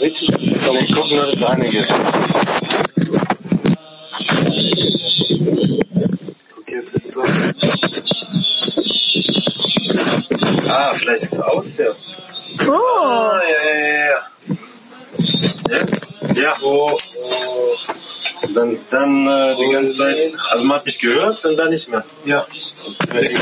[0.00, 1.88] Ich gucken, nur das eine geht.
[6.60, 7.22] Okay, es ist so.
[10.68, 11.86] Ah, vielleicht ist es aus, ja.
[12.68, 12.72] Oh!
[12.72, 14.23] Ah, ja, ja, ja,
[15.74, 15.80] ja.
[15.80, 16.08] Jetzt?
[16.36, 16.56] Ja.
[16.62, 18.48] Oh, oh.
[18.54, 20.16] Dann, dann äh, die ganze Zeit.
[20.50, 22.04] Also man hat mich gehört und dann nicht mehr.
[22.24, 22.46] Ja.
[22.84, 23.40] Sonst sind wir irgendwie-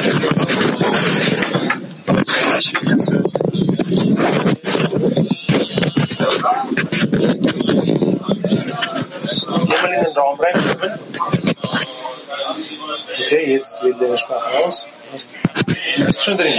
[2.58, 4.32] Ich will jetzt hören.
[8.42, 10.52] Geh mal in den Raum rein.
[10.54, 10.92] Kevin.
[13.26, 14.88] Okay, jetzt wählt deine Sprache aus.
[15.96, 16.54] Du bist schon drin.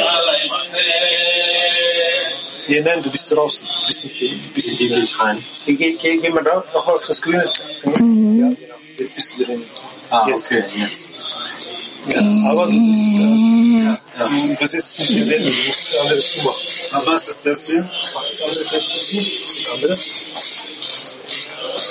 [2.68, 3.68] Ja, nein, du bist draußen.
[3.68, 4.40] Du bist nicht drin.
[4.42, 5.44] Du bist nicht ich rein.
[5.66, 8.38] Geh, geh, geh, geh mal da, nochmal auf das grüne Zeichen.
[8.38, 8.76] Ja, genau.
[8.98, 9.64] Jetzt bist du drin.
[10.10, 10.52] Ah, jetzt.
[10.52, 11.10] okay, jetzt.
[12.06, 16.20] Ja, aber du bist, äh, ja, du übersetzt nicht die Sendung, du musst das andere
[16.20, 16.68] zumachen.
[16.92, 17.90] Aber was ist das hier?
[18.14, 19.16] Mach das andere Fenster zu.
[19.16, 19.98] Das andere.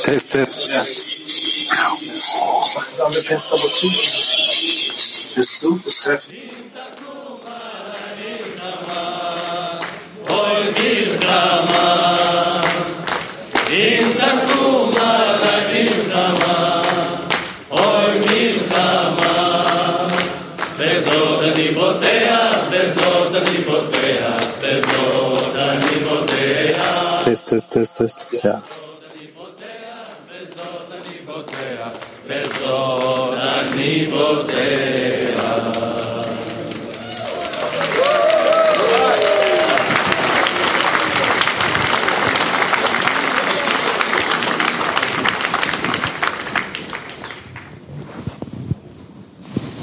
[0.04, 0.68] Test, test.
[0.70, 0.84] Ja.
[2.74, 3.86] Mach das andere Fenster aber zu.
[5.36, 5.80] Ist zu?
[5.86, 6.61] Ist treffen.
[27.24, 28.44] Test, test, test, test.
[28.44, 28.62] Ja.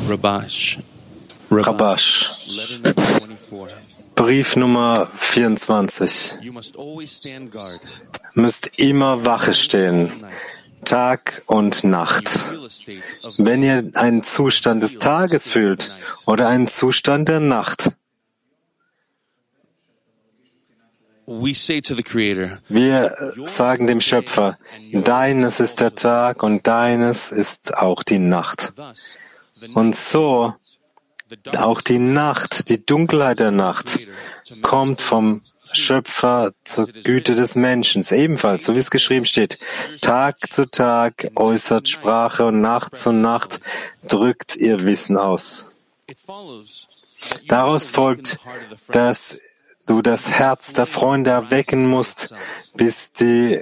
[0.09, 0.79] Rabash.
[1.51, 2.47] Rabash.
[2.55, 3.89] Letter number 24.
[4.15, 6.33] Brief Nummer 24.
[6.41, 7.79] You must always stand guard.
[8.33, 10.11] Müsst immer Wache stehen.
[10.83, 12.27] Tag und Nacht.
[13.37, 15.91] Wenn ihr einen Zustand des Tages fühlt
[16.25, 17.91] oder einen Zustand der Nacht.
[22.67, 24.57] Wir sagen dem Schöpfer,
[24.91, 28.73] deines ist der Tag und deines ist auch die Nacht.
[29.73, 30.53] Und so
[31.57, 33.99] auch die Nacht, die Dunkelheit der Nacht
[34.61, 35.41] kommt vom
[35.71, 38.03] Schöpfer zur Güte des Menschen.
[38.09, 39.59] Ebenfalls, so wie es geschrieben steht.
[40.01, 43.59] Tag zu Tag äußert Sprache und Nacht zu Nacht
[44.07, 45.75] drückt ihr Wissen aus.
[47.47, 48.39] Daraus folgt,
[48.87, 49.37] dass
[49.85, 52.33] du das Herz der Freunde erwecken musst,
[52.73, 53.61] bis die,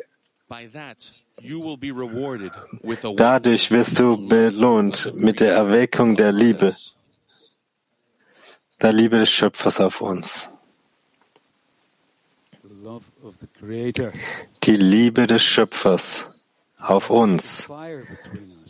[3.16, 6.76] dadurch wirst du belohnt mit der Erweckung der Liebe,
[8.82, 10.50] der Liebe des Schöpfers auf uns.
[14.64, 16.32] Die Liebe des Schöpfers
[16.80, 17.68] auf uns,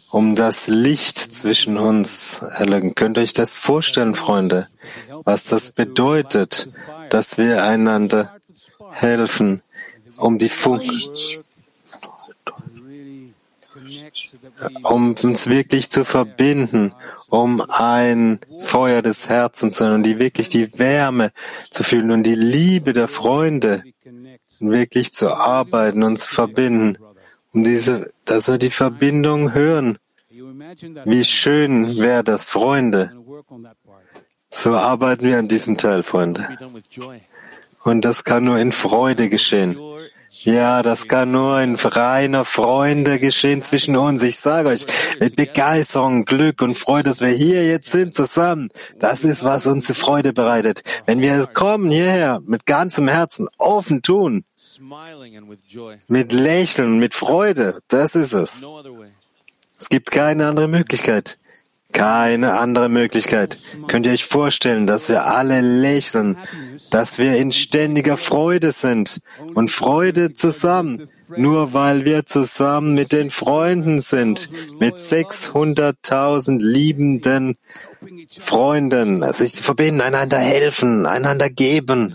[0.10, 2.96] um das Licht zwischen uns erlögen.
[2.96, 4.68] Könnt ihr euch das vorstellen, Freunde,
[5.24, 6.70] was das bedeutet,
[7.10, 8.36] dass wir einander
[8.92, 9.62] helfen,
[10.18, 10.84] um die Funk
[14.84, 16.94] um uns wirklich zu verbinden,
[17.30, 21.32] um ein Feuer des Herzens und die wirklich die Wärme
[21.70, 23.84] zu fühlen und die Liebe der Freunde
[24.60, 26.98] wirklich zu arbeiten und zu verbinden,
[27.54, 29.98] um diese, dass wir die Verbindung hören.
[31.06, 33.12] Wie schön wäre das, Freunde.
[34.50, 36.48] So arbeiten wir an diesem Teil, Freunde.
[37.84, 39.78] Und das kann nur in Freude geschehen.
[40.44, 44.24] Ja, das kann nur in reiner Freude geschehen zwischen uns.
[44.24, 44.86] Ich sage euch,
[45.20, 48.70] mit Begeisterung, Glück und Freude, dass wir hier jetzt sind zusammen.
[49.00, 50.84] Das ist, was uns Freude bereitet.
[51.06, 54.46] Wenn wir kommen hierher mit ganzem Herzen, offen tun,
[56.08, 58.66] mit Lächeln, mit Freude, das ist es.
[59.80, 61.40] Es gibt keine andere Möglichkeit.
[61.94, 63.58] Keine andere Möglichkeit.
[63.88, 66.38] Könnt ihr euch vorstellen, dass wir alle lächeln,
[66.92, 69.22] dass wir in ständiger Freude sind
[69.56, 77.58] und Freude zusammen, nur weil wir zusammen mit den Freunden sind, mit 600.000 liebenden
[78.40, 82.14] Freunden, sich verbinden, einander helfen, einander geben.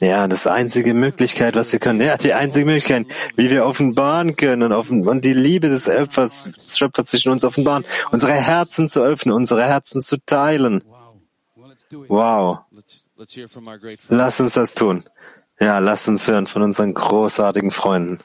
[0.00, 2.00] Ja, das ist die einzige Möglichkeit, was wir können.
[2.00, 6.78] Ja, die einzige Möglichkeit, wie wir offenbaren können und, und die Liebe des Schöpfers, des
[6.78, 10.82] Schöpfers zwischen uns offenbaren, unsere Herzen zu öffnen, unsere Herzen zu teilen.
[11.90, 12.60] Wow.
[14.08, 15.04] Lass uns das tun.
[15.60, 18.18] Ja, lass uns hören von unseren großartigen Freunden.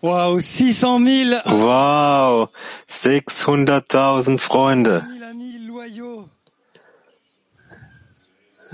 [0.00, 1.60] Wow, 600 000.
[1.60, 2.50] Wow,
[2.88, 5.04] 600.000 Freunde.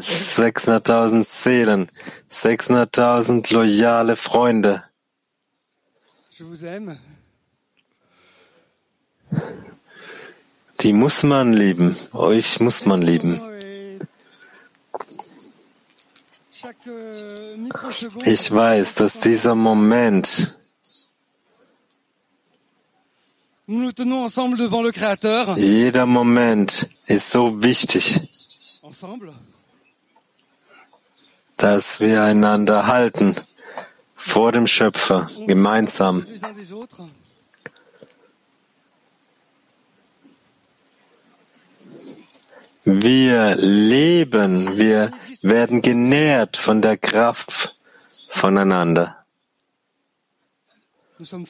[0.01, 1.89] 600.000 Seelen,
[2.31, 4.83] 600.000 loyale Freunde.
[10.81, 11.97] Die muss man lieben.
[12.13, 13.41] Euch muss man lieben.
[18.25, 20.55] Ich weiß, dass dieser Moment
[25.57, 28.21] jeder Moment ist so wichtig,
[31.57, 33.35] dass wir einander halten
[34.17, 36.27] vor dem Schöpfer gemeinsam.
[42.85, 45.11] Wir leben, wir
[45.41, 47.77] werden genährt von der Kraft
[48.29, 49.25] voneinander.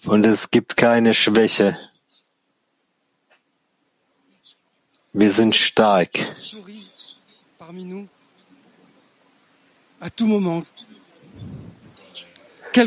[0.06, 1.76] Und es gibt keine Schwäche.
[5.16, 6.10] Wir sind stark.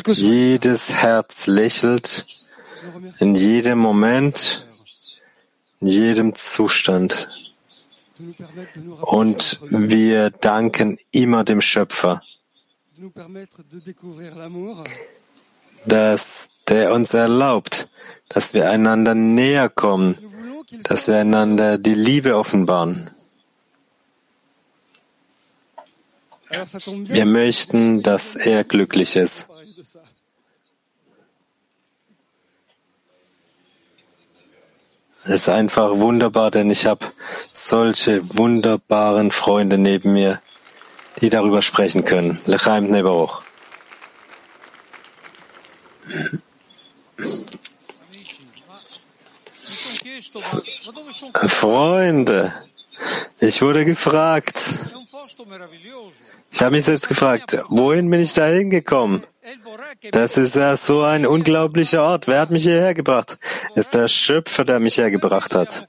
[0.07, 2.25] Jedes Herz lächelt
[3.19, 4.67] in jedem Moment,
[5.79, 7.53] in jedem Zustand.
[9.01, 12.21] Und wir danken immer dem Schöpfer,
[15.85, 17.89] dass der uns erlaubt,
[18.27, 20.17] dass wir einander näher kommen,
[20.83, 23.09] dass wir einander die Liebe offenbaren.
[26.49, 29.47] Wir möchten, dass er glücklich ist.
[35.23, 37.05] Es ist einfach wunderbar, denn ich habe
[37.51, 40.41] solche wunderbaren Freunde neben mir,
[41.19, 42.39] die darüber sprechen können.
[42.45, 43.41] Lechaim Nebaruch.
[51.47, 52.53] Freunde,
[53.39, 54.59] ich wurde gefragt.
[56.51, 59.23] Ich habe mich selbst gefragt, wohin bin ich da hingekommen?
[60.11, 62.27] Das ist ja so ein unglaublicher Ort.
[62.27, 63.37] Wer hat mich hierher gebracht?
[63.75, 65.87] Ist der Schöpfer, der mich hergebracht hat.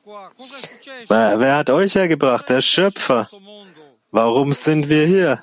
[1.08, 2.48] Wer, wer hat euch hergebracht?
[2.48, 3.28] Der Schöpfer.
[4.10, 5.40] Warum sind wir hier?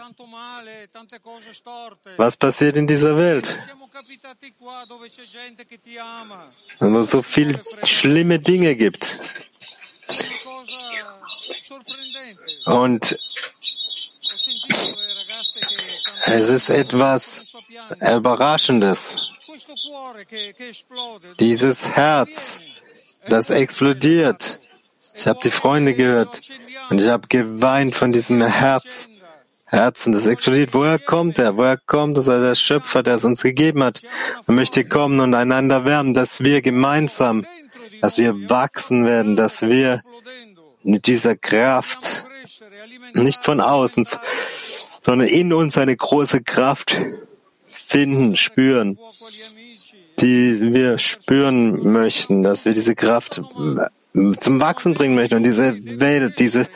[2.18, 3.58] Was passiert in dieser Welt?
[6.80, 9.20] Wo es so viele schlimme Dinge gibt.
[12.66, 13.18] Und
[16.26, 17.42] es ist etwas
[18.02, 19.32] Überraschendes.
[21.40, 22.60] Dieses Herz,
[23.28, 24.60] das explodiert.
[25.16, 26.42] Ich habe die Freunde gehört
[26.90, 29.08] und ich habe geweint von diesem Herz,
[29.76, 30.74] Herzen, das explodiert.
[30.74, 31.58] Woher kommt er?
[31.58, 32.26] Woher kommt es?
[32.26, 34.02] Der Schöpfer, der es uns gegeben hat.
[34.48, 37.46] Er möchte kommen und einander wärmen, dass wir gemeinsam,
[38.02, 40.02] dass wir wachsen werden, dass wir
[40.84, 42.26] mit dieser Kraft,
[43.14, 44.08] nicht von außen,
[45.02, 46.96] sondern in uns eine große Kraft
[47.66, 48.98] finden, spüren,
[50.20, 53.42] die wir spüren möchten, dass wir diese Kraft
[54.40, 56.68] zum Wachsen bringen möchten und diese Welt, diese,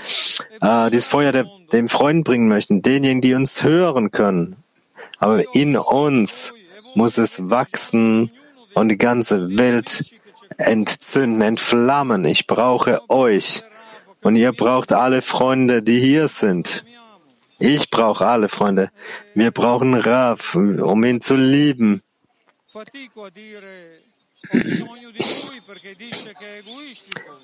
[0.62, 4.56] äh, dieses Feuer der, dem Freunden bringen möchten, denjenigen, die uns hören können.
[5.20, 6.54] Aber in uns
[6.96, 8.32] muss es wachsen
[8.74, 10.06] und die ganze Welt
[10.58, 12.26] entzünden, entflammen.
[12.26, 13.64] Ich brauche euch.
[14.22, 16.84] Und ihr braucht alle Freunde, die hier sind.
[17.58, 18.90] Ich brauche alle Freunde.
[19.34, 22.02] Wir brauchen Rav, um ihn zu lieben.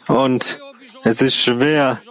[0.08, 0.60] Und
[1.04, 2.02] es ist schwer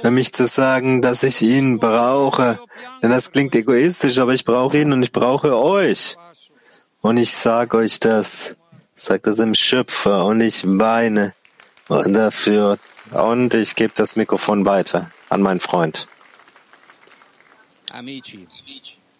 [0.00, 2.58] für mich zu sagen, dass ich ihn brauche,
[3.02, 6.16] denn das klingt egoistisch, aber ich brauche ihn und ich brauche euch.
[7.00, 8.56] Und ich sage euch das,
[8.94, 11.34] sagt das dem Schöpfer und ich weine
[11.88, 12.78] dafür
[13.12, 16.08] und ich gebe das Mikrofon weiter an meinen Freund.
[17.92, 18.46] Amici,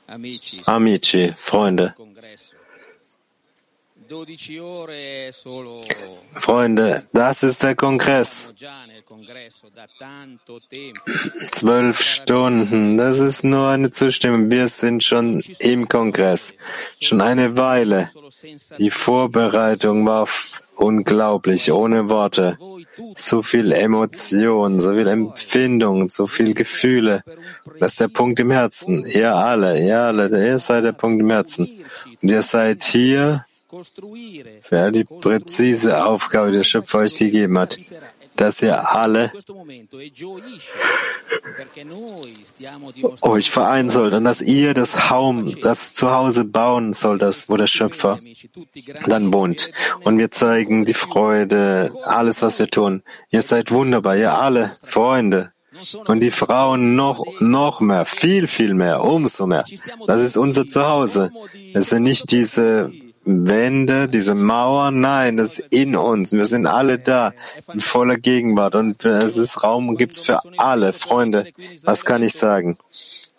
[0.07, 1.95] amici, Amici, Freunde.
[6.31, 8.55] Freunde, das ist der Kongress.
[11.53, 14.51] Zwölf Stunden, das ist nur eine Zustimmung.
[14.51, 16.55] Wir sind schon im Kongress,
[17.01, 18.11] schon eine Weile.
[18.79, 20.29] Die Vorbereitung war
[20.77, 22.59] unglaublich, ohne Worte.
[23.15, 27.23] So viel Emotion, so viel Empfindung, so viel Gefühle.
[27.79, 29.05] Das ist der Punkt im Herzen.
[29.15, 31.69] Ihr alle, ihr alle, ihr seid der Punkt im Herzen.
[32.23, 33.46] Und ihr seid hier
[34.62, 37.79] für die präzise Aufgabe, die der Schöpfer euch gegeben hat,
[38.37, 39.33] dass ihr alle
[43.23, 47.67] euch vereinen sollt und dass ihr das Haum, das Zuhause bauen sollt, das, wo der
[47.67, 48.19] Schöpfer
[49.07, 49.71] dann wohnt.
[50.05, 53.03] Und wir zeigen die Freude, alles, was wir tun.
[53.31, 55.53] Ihr seid wunderbar, ihr alle Freunde.
[56.07, 59.64] Und die Frauen noch, noch mehr, viel, viel mehr, umso mehr.
[60.07, 61.31] Das ist unser Zuhause.
[61.75, 62.91] Es sind nicht diese
[63.27, 66.33] Wände, diese Mauern, nein, das ist in uns.
[66.33, 67.33] Wir sind alle da,
[67.72, 68.77] in voller Gegenwart.
[68.77, 71.49] Und es ist Raum, gibt's für alle Freunde.
[71.83, 72.79] Was kann ich sagen?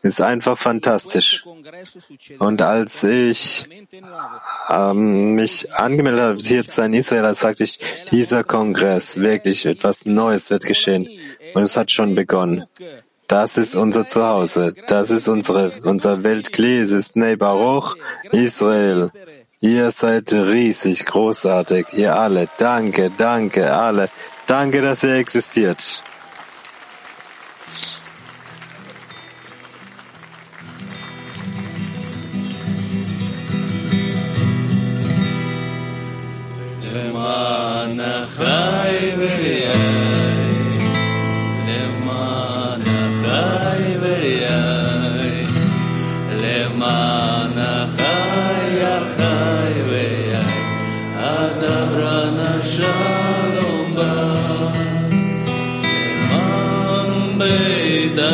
[0.02, 1.46] Ist einfach fantastisch.
[2.38, 3.68] Und als ich
[4.70, 7.80] ähm, mich angemeldet habe, jetzt in Israel, sagte ich,
[8.12, 11.08] dieser Kongress, wirklich etwas Neues wird geschehen.
[11.54, 12.66] Und es hat schon begonnen.
[13.28, 14.74] Das ist unser Zuhause.
[14.88, 16.80] Das ist unsere, unser Weltklee.
[16.80, 17.96] Es ist Bnei Baruch,
[18.32, 19.12] Israel.
[19.61, 22.49] Ihr seid riesig, großartig, ihr alle.
[22.59, 24.09] Danke, danke, alle.
[24.47, 26.03] Danke, dass ihr existiert.
[36.95, 40.06] למען החי ויין,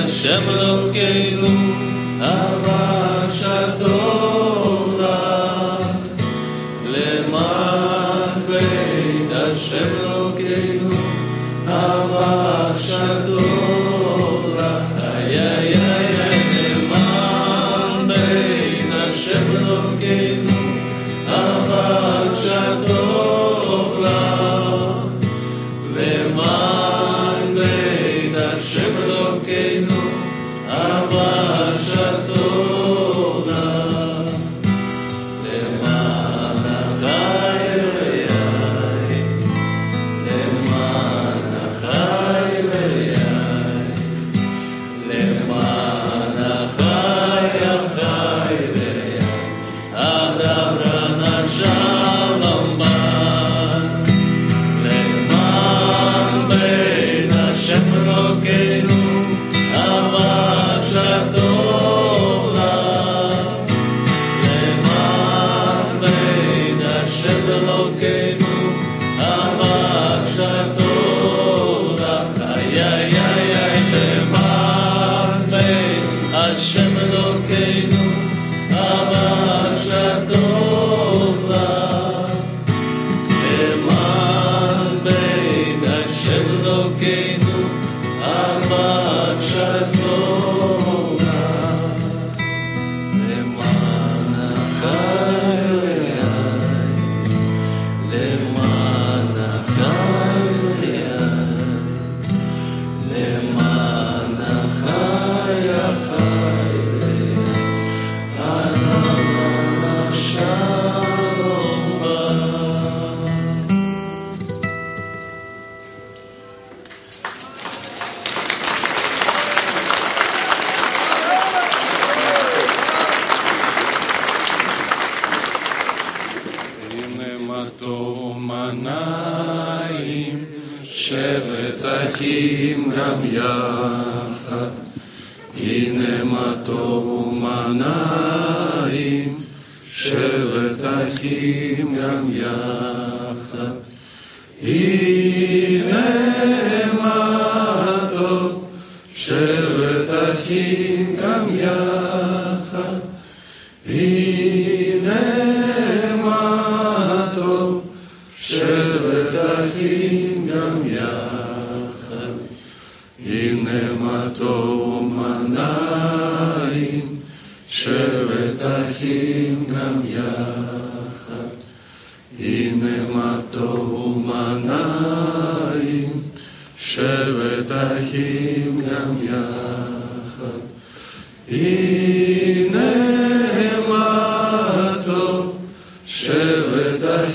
[0.04, 1.52] Hashem Elokeinu,
[2.20, 3.13] avah.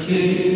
[0.09, 0.48] Spirit.